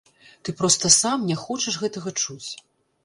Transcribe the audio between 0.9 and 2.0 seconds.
сам не хочаш